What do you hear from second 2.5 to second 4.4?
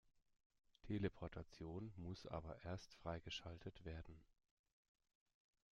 erst freigeschaltet werden.